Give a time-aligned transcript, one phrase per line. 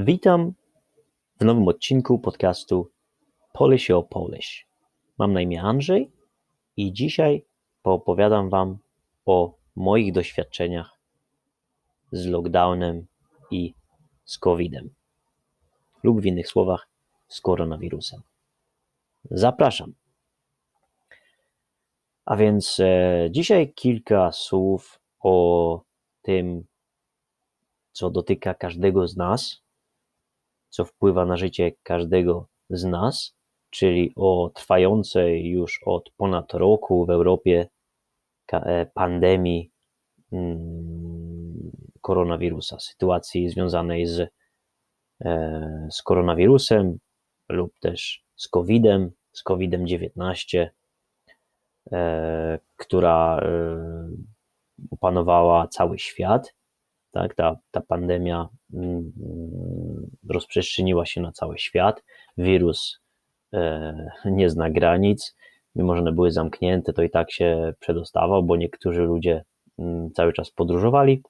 [0.00, 0.52] Witam
[1.40, 2.90] w nowym odcinku podcastu
[3.52, 4.66] Polish o Polish.
[5.18, 6.12] Mam na imię Andrzej
[6.76, 7.44] i dzisiaj
[7.82, 8.78] poopowiadam Wam
[9.26, 11.00] o moich doświadczeniach
[12.12, 13.06] z lockdownem
[13.50, 13.74] i
[14.24, 14.90] z COVID-em,
[16.02, 16.88] lub w innych słowach
[17.28, 18.22] z koronawirusem.
[19.30, 19.94] Zapraszam.
[22.24, 25.82] A więc e, dzisiaj kilka słów o
[26.22, 26.64] tym,
[27.92, 29.67] co dotyka każdego z nas,
[30.68, 33.34] co wpływa na życie każdego z nas,
[33.70, 37.68] czyli o trwającej już od ponad roku w Europie
[38.52, 39.70] e, pandemii
[40.32, 44.30] mm, koronawirusa, sytuacji związanej z,
[45.24, 46.98] e, z koronawirusem
[47.48, 50.68] lub też z COVID-em, z COVID-19,
[51.92, 53.40] e, która
[54.90, 56.54] opanowała cały świat.
[57.10, 59.12] Tak, ta, ta pandemia mm,
[60.28, 62.04] rozprzestrzeniła się na cały świat.
[62.38, 63.00] Wirus
[63.52, 65.36] e, nie zna granic.
[65.74, 69.44] Mimo, że one były zamknięte, to i tak się przedostawał, bo niektórzy ludzie
[69.78, 71.22] mm, cały czas podróżowali.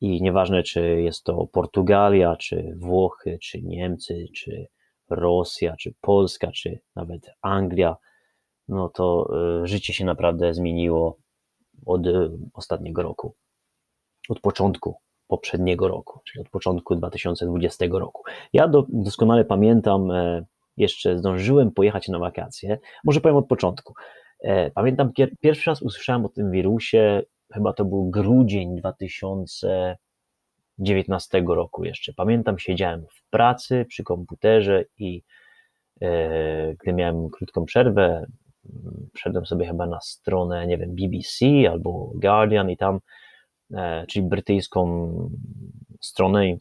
[0.00, 4.66] I nieważne, czy jest to Portugalia, czy Włochy, czy Niemcy, czy
[5.10, 7.96] Rosja, czy Polska, czy nawet Anglia,
[8.68, 9.30] no to
[9.62, 11.18] e, życie się naprawdę zmieniło
[11.86, 13.34] od e, ostatniego roku,
[14.28, 14.96] od początku
[15.28, 18.22] poprzedniego roku, czyli od początku 2020 roku.
[18.52, 20.44] Ja do, doskonale pamiętam, e,
[20.76, 23.94] jeszcze zdążyłem pojechać na wakacje, może powiem od początku.
[24.40, 32.12] E, pamiętam, pierwszy raz usłyszałem o tym wirusie, chyba to był grudzień 2019 roku jeszcze.
[32.12, 35.22] Pamiętam, siedziałem w pracy przy komputerze i
[36.82, 38.26] gdy miałem krótką przerwę,
[39.14, 43.00] wszedłem sobie chyba na stronę, nie wiem, BBC albo Guardian i tam, e,
[44.08, 45.10] czyli brytyjską
[46.00, 46.56] stronę,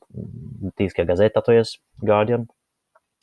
[0.62, 2.46] brytyjska gazeta to jest Guardian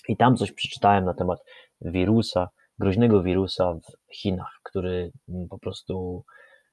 [0.08, 1.38] i tam coś przeczytałem na temat
[1.81, 2.48] wirusa,
[2.78, 5.12] groźnego wirusa w Chinach, który
[5.50, 6.25] po prostu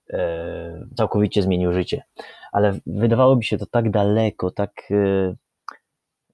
[0.10, 2.04] e, całkowicie zmienił życie.
[2.52, 4.72] Ale wydawało mi się to tak daleko, tak,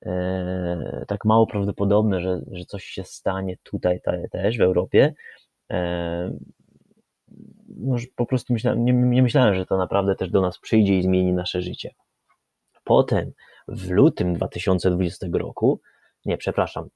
[0.05, 3.99] e, tak mało prawdopodobne, że, że coś się stanie tutaj
[4.31, 5.13] też w Europie,
[7.79, 11.03] no, po prostu myślałem, nie, nie myślałem, że to naprawdę też do nas przyjdzie i
[11.03, 11.93] zmieni nasze życie.
[12.83, 13.31] Potem
[13.67, 15.81] w lutym 2020 roku,
[16.25, 16.89] nie, przepraszam,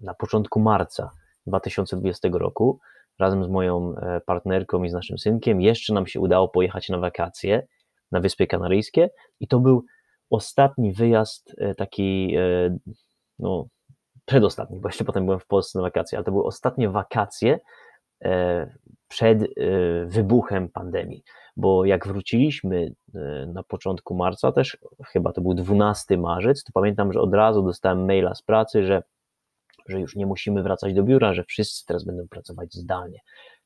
[0.00, 1.10] na początku marca
[1.46, 2.80] 2020 roku,
[3.18, 6.98] razem z moją e, partnerką i z naszym synkiem, jeszcze nam się udało pojechać na
[6.98, 7.66] wakacje
[8.12, 9.10] na Wyspy Kanaryjskie
[9.40, 9.84] i to był
[10.30, 12.76] ostatni wyjazd e, taki, e,
[13.38, 13.66] no,
[14.24, 17.60] przedostatni, bo jeszcze potem byłem w Polsce na wakacje, ale to były ostatnie wakacje
[19.08, 19.46] przed e,
[20.06, 21.22] wybuchem pandemii.
[21.56, 27.12] Bo jak wróciliśmy e, na początku marca, też chyba to był 12 marzec, to pamiętam,
[27.12, 29.02] że od razu dostałem maila z pracy, że,
[29.88, 33.18] że już nie musimy wracać do biura, że wszyscy teraz będą pracować zdalnie.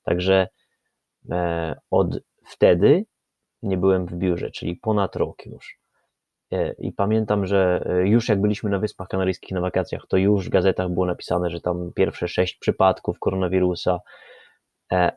[0.03, 0.49] Także
[1.91, 3.05] od wtedy
[3.63, 5.81] nie byłem w biurze, czyli ponad rok już.
[6.79, 10.89] I pamiętam, że już jak byliśmy na Wyspach Kanaryjskich na wakacjach, to już w gazetach
[10.89, 14.03] było napisane, że tam pierwsze sześć przypadków koronawirusa, E,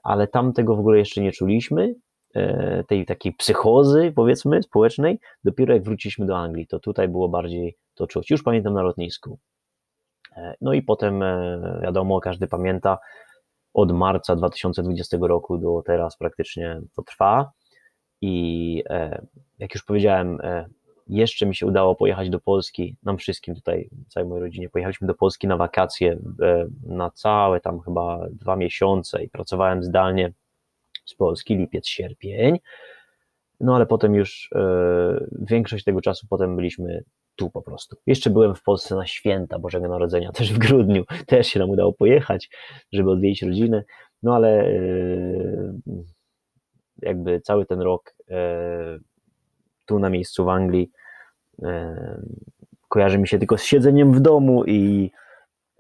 [0.04, 1.96] ale tam tego w ogóle jeszcze nie czuliśmy,
[2.36, 7.78] e, tej takiej psychozy, powiedzmy, społecznej, dopiero jak wróciliśmy do Anglii, to tutaj było bardziej
[7.96, 8.32] to czuć.
[8.32, 9.40] Już pamiętam na lotnisku.
[10.38, 11.24] E, no i potem,
[11.82, 12.98] wiadomo, każdy pamięta,
[13.74, 17.52] od marca 2020 roku do teraz praktycznie to trwa.
[18.22, 18.84] I
[19.60, 20.38] jak już powiedziałem,
[21.08, 25.14] jeszcze mi się udało pojechać do Polski, nam wszystkim tutaj, całej mojej rodzinie, pojechaliśmy do
[25.14, 30.34] Polski na wakacje e, na całe tam chyba dwa miesiące i pracowałem zdalnie
[31.06, 32.60] z Polski, lipiec, sierpień,
[33.60, 37.04] no ale potem już e, większość tego czasu potem byliśmy
[37.36, 37.98] tu po prostu.
[38.08, 41.94] Jeszcze byłem w Polsce na święta Bożego Narodzenia, też w grudniu, też się nam udało
[41.94, 42.50] pojechać,
[42.92, 43.84] żeby odwiedzić rodzinę,
[44.24, 44.74] no ale e,
[47.02, 48.16] jakby cały ten rok
[49.86, 50.92] tu na miejscu w Anglii
[51.64, 52.22] e,
[52.90, 55.12] kojarzy mi się tylko z siedzeniem w domu i,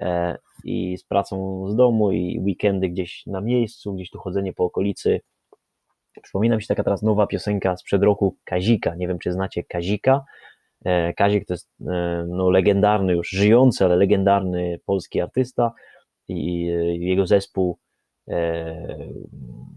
[0.01, 4.63] e, i z pracą z domu i weekendy gdzieś na miejscu, gdzieś tu chodzenie po
[4.63, 5.21] okolicy.
[6.23, 8.95] Przypomina mi się taka teraz nowa piosenka sprzed roku Kazika.
[8.95, 10.23] Nie wiem, czy znacie Kazika.
[10.85, 11.69] E, Kazik to jest
[12.27, 15.71] no, legendarny, już żyjący, ale legendarny polski artysta
[16.27, 16.65] i
[16.99, 17.77] jego zespół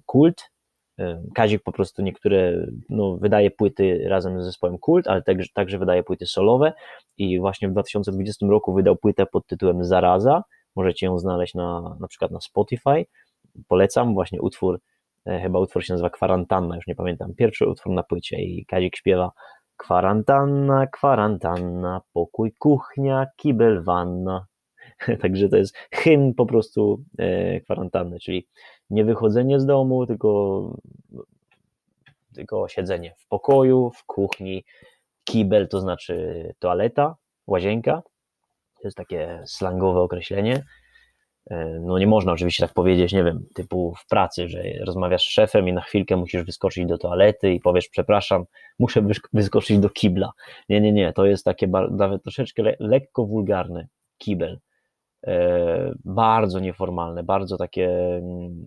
[0.06, 0.50] Kult
[1.34, 6.02] Kazik po prostu niektóre, no, wydaje płyty razem z zespołem Kult, ale także, także wydaje
[6.02, 6.72] płyty solowe.
[7.18, 10.42] I właśnie w 2020 roku wydał płytę pod tytułem Zaraza,
[10.76, 13.06] możecie ją znaleźć na, na przykład na Spotify,
[13.68, 14.14] polecam.
[14.14, 14.80] Właśnie utwór,
[15.26, 18.96] e, chyba utwór się nazywa Kwarantanna, już nie pamiętam, pierwszy utwór na płycie i Kazik
[18.96, 19.30] śpiewa.
[19.76, 24.46] Kwarantanna, kwarantanna, pokój, kuchnia, kibel, wanna.
[25.22, 28.48] Także to jest hymn po prostu e, kwarantanny, czyli
[28.90, 30.80] nie wychodzenie z domu, tylko,
[32.34, 34.64] tylko siedzenie w pokoju, w kuchni.
[35.24, 37.16] Kibel to znaczy toaleta,
[37.46, 38.02] łazienka.
[38.74, 40.62] To jest takie slangowe określenie.
[41.50, 45.30] E, no nie można oczywiście tak powiedzieć, nie wiem, typu w pracy, że rozmawiasz z
[45.30, 48.44] szefem i na chwilkę musisz wyskoczyć do toalety i powiesz, przepraszam,
[48.78, 49.02] muszę
[49.32, 50.32] wyskoczyć do kibla.
[50.68, 53.88] Nie, nie, nie, to jest takie nawet troszeczkę le lekko wulgarne,
[54.18, 54.58] kibel.
[55.26, 58.20] E, bardzo nieformalne, bardzo takie,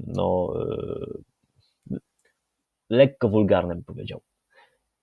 [0.08, 0.54] no,
[1.92, 1.98] e,
[2.90, 4.22] lekko wulgarne bym powiedział.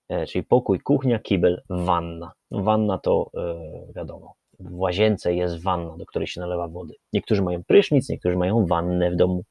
[0.09, 2.33] E, czyli pokój, kuchnia, kibel, wanna.
[2.51, 3.31] Wanna to
[3.95, 6.95] wiadomo, w łazience jest wanna, do której się nalewa wody.
[7.13, 9.43] Niektórzy mają prysznic, niektórzy mają wannę w domu.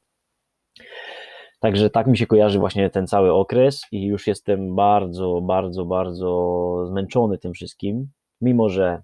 [1.60, 6.84] Także tak mi się kojarzy właśnie ten cały okres i już jestem bardzo, bardzo, bardzo
[6.86, 8.08] zmęczony tym wszystkim,
[8.40, 9.02] mimo że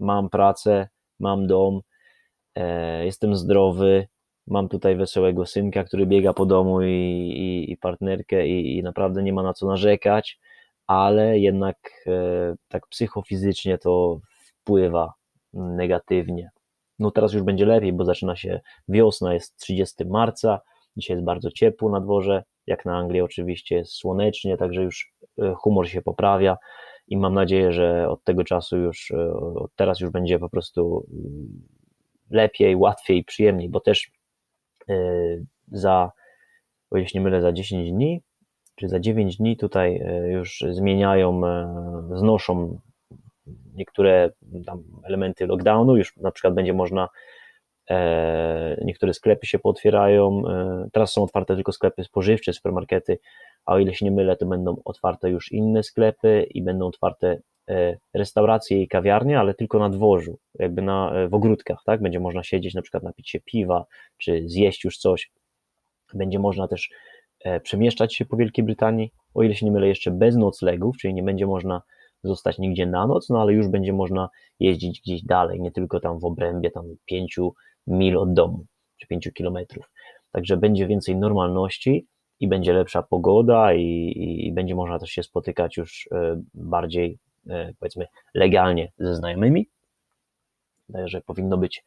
[0.00, 0.88] mam pracę,
[1.20, 1.80] mam dom,
[3.04, 4.08] jestem zdrowy,
[4.46, 6.90] mam tutaj wesołego synka, który biega po domu i,
[7.36, 10.38] i, i partnerkę i, i, naprawdę nie ma na co narzekać,
[10.86, 11.76] ale jednak
[12.06, 14.20] e, tak psychofizycznie to
[14.62, 15.14] wpływa
[15.52, 16.50] negatywnie.
[16.98, 20.60] No teraz już będzie lepiej, bo zaczyna się wiosna, jest 30 marca,
[20.96, 25.54] dzisiaj jest bardzo ciepło na dworze, jak na Anglii oczywiście jest słonecznie, także już e,
[25.54, 26.56] humor się poprawia
[27.08, 31.06] i mam nadzieję, że od tego czasu już, e, od teraz już będzie po prostu
[31.12, 31.75] mm,
[32.30, 34.10] lepiej, łatwiej, przyjemniej, bo też
[34.88, 34.94] e,
[35.72, 36.10] za,
[36.90, 38.22] o jeśli nie mylę, za 10 dni,
[38.74, 40.00] czy za 9 dni tutaj
[40.30, 41.40] już zmieniają,
[42.14, 42.78] znoszą
[43.74, 44.30] niektóre
[45.04, 47.08] elementy lockdownu, już na przykład będzie można,
[47.90, 53.18] e, niektóre sklepy się pootwierają, e, teraz są otwarte tylko sklepy spożywcze, supermarkety,
[53.64, 57.28] a o ile się nie mylę, to będą otwarte już inne sklepy i będą otwarte
[57.28, 57.40] e,
[58.14, 62.02] restauracje i kawiarnie, ale tylko na dworzu, jakby na, w ogródkach, tak?
[62.02, 63.84] Będzie można siedzieć, na przykład napić się piwa,
[64.18, 65.30] czy zjeść już coś.
[66.14, 66.90] Będzie można też
[67.62, 71.22] przemieszczać się po Wielkiej Brytanii, o ile się nie mylę, jeszcze bez noclegów, czyli nie
[71.22, 71.82] będzie można
[72.24, 74.28] zostać nigdzie na noc, no ale już będzie można
[74.60, 77.36] jeździć gdzieś dalej, nie tylko tam w obrębie tam 5
[77.86, 78.66] mil od domu,
[78.96, 79.90] czy 5 kilometrów.
[80.32, 82.06] Także będzie więcej normalności
[82.40, 84.12] i będzie lepsza pogoda i,
[84.46, 87.25] i będzie można też się spotykać już e, bardziej, e,
[87.80, 89.68] powiedzmy, legalnie ze znajomymi.
[90.92, 91.84] Także powinno być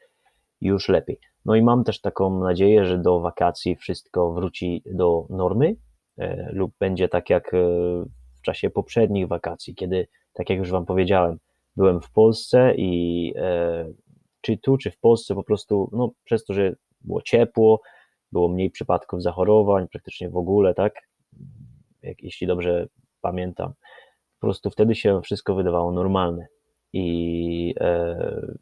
[0.62, 1.20] już lepiej.
[1.46, 5.76] No i mam też taką nadzieję, że do wakacji wszystko wróci do normy
[6.18, 7.52] e, lub będzie tak jak
[8.38, 11.38] w czasie poprzednich wakacji, kiedy tak jak już Wam powiedziałem,
[11.76, 13.86] byłem w Polsce i e,
[14.42, 17.82] czy tu, czy w Polsce po prostu, no przez to, że było ciepło,
[18.32, 20.94] było mniej przypadków zachorowań, praktycznie w ogóle, tak,
[22.02, 22.88] jak, jeśli dobrze
[23.22, 23.74] pamiętam,
[24.40, 26.48] po prostu wtedy się wszystko wydawało normalne
[26.94, 28.56] i e,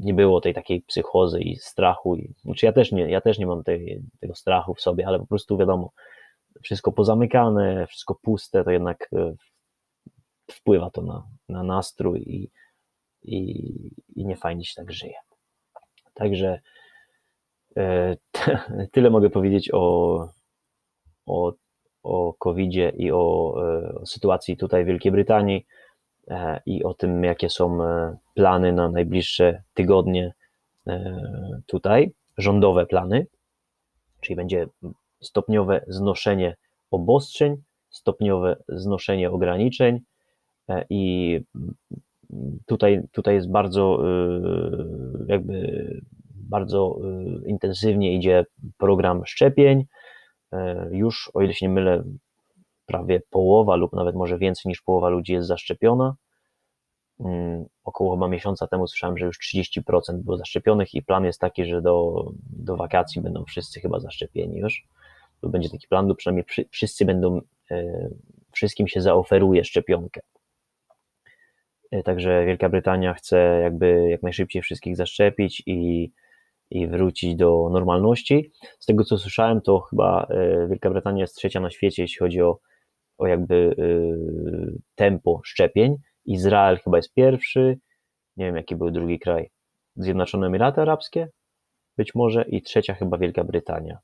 [0.00, 2.16] nie było tej takiej psychozy i strachu.
[2.16, 5.18] I, znaczy ja też nie, ja też nie mam tej, tego strachu w sobie, ale
[5.18, 5.92] po prostu wiadomo,
[6.62, 9.34] wszystko pozamykane, wszystko puste, to jednak e,
[10.50, 12.50] wpływa to na, na nastrój i,
[13.22, 13.40] i,
[14.16, 15.16] i nie fajnie się tak żyje.
[16.14, 16.60] Także
[17.76, 18.16] e,
[18.92, 20.28] tyle mogę powiedzieć o,
[21.26, 21.52] o,
[22.04, 25.66] o COVID-zie i o, e, o sytuacji tutaj w Wielkiej Brytanii
[26.28, 27.78] e, i o tym, jakie są
[28.34, 30.32] plany na najbliższe tygodnie
[31.66, 33.26] tutaj, rządowe plany,
[34.20, 34.66] czyli będzie
[35.20, 36.56] stopniowe znoszenie
[36.90, 37.56] obostrzeń,
[37.90, 40.00] stopniowe znoszenie ograniczeń,
[40.68, 41.40] E, i
[42.66, 44.40] tutaj, tutaj jest bardzo e,
[45.28, 46.00] jakby
[46.48, 48.46] bardzo e, intensywnie idzie
[48.78, 49.84] program szczepień.
[50.90, 52.04] Już, o ile się nie mylę,
[52.86, 56.14] prawie połowa lub nawet może więcej niż połowa ludzi jest zaszczepiona.
[57.20, 59.82] Mm, około chyba miesiąca temu słyszałem, że już 30%
[60.12, 64.86] było zaszczepionych i plan jest taki, że do, do wakacji będą wszyscy chyba zaszczepieni już.
[65.40, 67.40] To będzie taki plan, bo przynajmniej wszyscy będą,
[68.52, 70.20] wszystkim się zaoferuje szczepionkę.
[71.90, 76.12] E, także Wielka Brytania chce jakby jak najszybciej wszystkich zaszczepić i,
[76.70, 78.52] i wrócić do normalności.
[78.78, 82.42] Z tego co słyszałem, to chyba e, Wielka Brytania jest trzecia na świecie, jeśli chodzi
[82.42, 82.58] o,
[83.18, 83.84] o jakby e,
[84.94, 85.96] tempo szczepień.
[86.24, 87.78] Izrael chyba jest pierwszy,
[88.36, 89.50] nie wiem jaki był drugi kraj.
[89.96, 91.28] Zjednoczone Emiraty Arabskie,
[91.96, 93.98] być może, i trzecia chyba Wielka Brytania.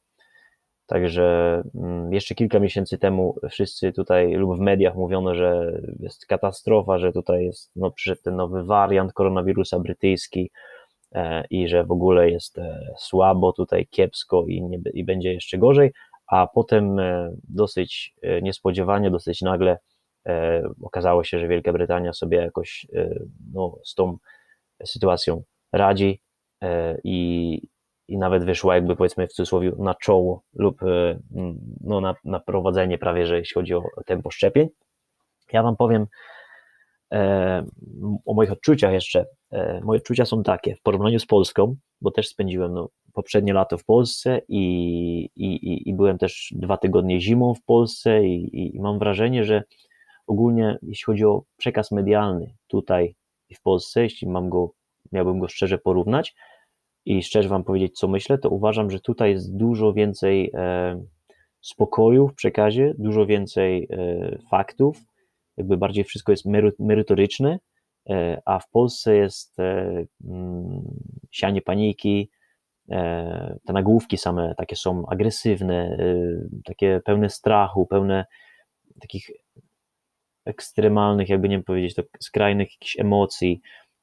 [0.87, 6.99] Także mm, jeszcze kilka miesięcy temu wszyscy tutaj lub w mediach mówiono, że jest katastrofa,
[6.99, 10.50] że tutaj jest no, przyszedł ten nowy wariant koronawirusa brytyjski
[11.50, 15.93] i że w ogóle jest e, słabo, tutaj kiepsko i, nie, i będzie jeszcze gorzej,
[16.26, 19.79] a potem e, dosyć niespodziewanie, dosyć nagle
[20.83, 22.87] Okazało się, że Wielka Brytania sobie jakoś
[23.52, 24.17] no, z tą
[24.85, 26.21] sytuacją radzi
[27.05, 27.69] i,
[28.09, 30.81] i nawet wyszła jakby powiedzmy w cudzysłowie na czoło lub
[31.81, 34.69] no, na, na prowadzenie prawie, że jeśli chodzi o tempo szczepień.
[35.52, 36.07] Ja Wam powiem
[37.12, 37.67] e,
[38.26, 39.26] o moich odczuciach jeszcze.
[39.52, 43.78] E, moje odczucia są takie, w porównaniu z Polską, bo też spędziłem no, poprzednie lato
[43.78, 48.99] w Polsce i, i, i byłem też dwa tygodnie zimą w Polsce i, i mam
[48.99, 49.62] wrażenie, że
[50.26, 53.14] ogólnie jeśli chodzi o przekaz medialny tutaj
[53.54, 54.73] w Polsce, jeśli mam go,
[55.12, 56.35] miałbym go szczerze porównać
[57.04, 61.02] i szczerze Wam powiedzieć, co myślę, to uważam, że tutaj jest dużo więcej e,
[61.61, 65.00] spokoju w przekazie, dużo więcej e, faktów,
[65.57, 66.45] jakby bardziej wszystko jest
[66.78, 67.59] merytoryczne,
[68.45, 70.83] a w Polsce jest e, mm,
[71.31, 72.31] sianie paniki,
[72.90, 75.99] e, te nagłówki same takie są agresywne,
[76.64, 78.25] takie pełne strachu, pełne
[79.00, 79.31] takich
[80.45, 83.61] ekstremalnych, jakby nie powiedzieć, to skrajnych jakichś emocji.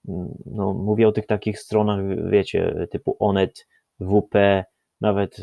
[0.07, 1.99] Mm, no, mówię o tych takich stronach,
[2.29, 3.67] wiecie, typu Onet,
[3.99, 4.63] WP,
[5.01, 5.37] nawet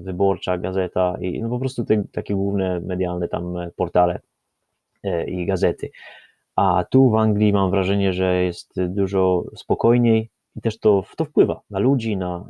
[0.00, 4.20] Wyborcza, Gazeta i no po prostu te takie główne medialne tam portale
[5.06, 5.90] E, i gazety.
[6.56, 11.60] A tu w Anglii mam wrażenie, że jest dużo spokojniej i też to, to wpływa
[11.70, 12.44] na ludzi, na,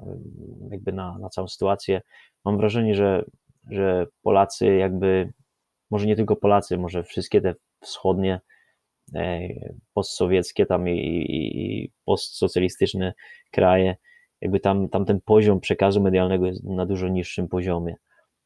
[0.71, 2.01] jakby na, na całą sytuację.
[2.45, 3.25] Mam wrażenie, że,
[3.71, 5.33] że Polacy jakby,
[5.91, 8.41] może nie tylko Polacy, może wszystkie te wschodnie,
[9.15, 9.49] e,
[9.95, 13.15] postsowieckie tam i, i, i postsocjalistyczne
[13.51, 13.97] kraje,
[14.41, 17.97] jakby tam, tam ten poziom przekazu medialnego jest na dużo niższym poziomie.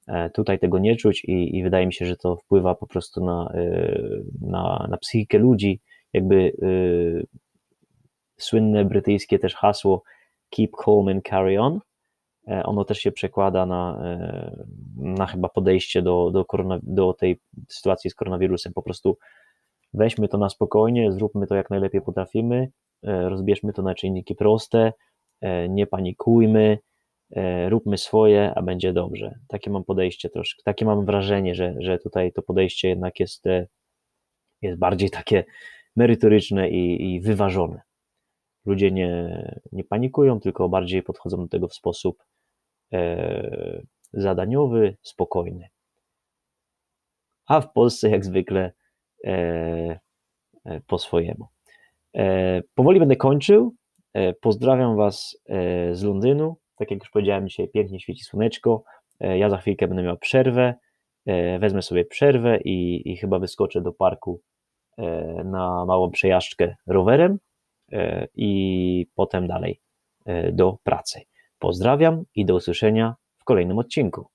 [0.06, 3.24] E, tutaj tego nie czuć i, i wydaje mi się, że to wpływa po prostu
[3.24, 3.96] na, e,
[4.40, 5.80] na, na psychikę ludzi.
[6.12, 7.26] Jakby y,
[8.38, 10.02] słynne brytyjskie też hasło
[10.50, 11.80] keep calm and carry on.
[12.64, 14.02] Ono też się przekłada na,
[14.96, 18.72] na chyba podejście do, do, korona, do tej sytuacji z koronawirusem.
[18.72, 19.18] Po prostu
[19.94, 22.70] weźmy to na spokojnie, zróbmy to jak najlepiej potrafimy,
[23.02, 24.92] rozbierzmy to na czynniki proste,
[25.68, 26.78] nie panikujmy,
[27.68, 29.38] róbmy swoje, a będzie dobrze.
[29.48, 33.66] Takie mam podejście troszkę, takie mam wrażenie, że, że tutaj to podejście jednak jest, e,
[34.62, 35.44] jest bardziej takie
[35.96, 37.80] merytoryczne i, i wyważone.
[38.66, 42.24] Ludzie nie, nie panikują, tylko bardziej podchodzą do tego w sposób
[42.92, 43.82] e,
[44.12, 45.68] zadaniowy, spokojny.
[47.46, 48.72] A w Polsce, jak zwykle,
[49.24, 50.00] e,
[50.64, 51.48] e, po swojemu.
[52.16, 53.74] E, powoli będę kończył.
[54.40, 55.42] Pozdrawiam Was
[55.92, 56.56] z Londynu.
[56.80, 58.82] Tak jak już powiedziałem, dzisiaj pięknie świeci słoneczko.
[59.20, 60.74] E, ja za chwilkę będę miał przerwę.
[61.26, 64.40] E, wezmę sobie przerwę i, i chyba wyskoczę do parku
[64.98, 65.04] e,
[65.44, 67.38] na małą przejażdżkę rowerem
[68.34, 69.80] i potem dalej
[70.52, 71.20] do pracy.
[71.58, 74.26] Pozdrawiam i do usłyszenia w kolejnym odcinku.